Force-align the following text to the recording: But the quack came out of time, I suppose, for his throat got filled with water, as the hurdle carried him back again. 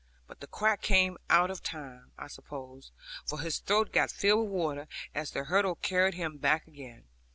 But 0.25 0.39
the 0.39 0.47
quack 0.47 0.81
came 0.81 1.15
out 1.29 1.51
of 1.51 1.61
time, 1.61 2.11
I 2.17 2.25
suppose, 2.25 2.91
for 3.23 3.39
his 3.39 3.59
throat 3.59 3.91
got 3.93 4.09
filled 4.09 4.47
with 4.47 4.49
water, 4.49 4.87
as 5.13 5.29
the 5.29 5.43
hurdle 5.43 5.75
carried 5.75 6.15
him 6.15 6.39
back 6.39 6.65
again. 6.65 7.03